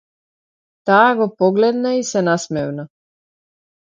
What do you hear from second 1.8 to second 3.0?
и се насмевна.